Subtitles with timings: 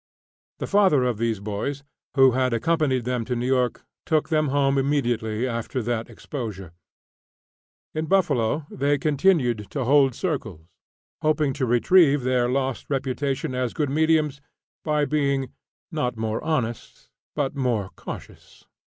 [0.57, 1.83] The father of these boys,
[2.15, 6.71] who had accompanied them to New York, took them home immediately after that exposure.
[7.93, 10.65] In Buffalo, they continued to hold "circles,"
[11.21, 14.41] hoping to retrieve their lost reputation as good mediums
[14.83, 15.53] by being,
[15.91, 18.65] not more honest, but more cautious.